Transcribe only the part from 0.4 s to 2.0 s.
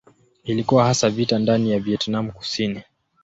Ilikuwa hasa vita ndani ya